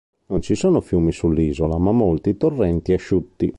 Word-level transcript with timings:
Non 0.29 0.41
ci 0.41 0.55
sono 0.55 0.81
fiumi 0.81 1.11
sull'isola, 1.11 1.77
ma 1.77 1.91
molti 1.91 2.35
torrenti 2.35 2.93
asciutti. 2.93 3.47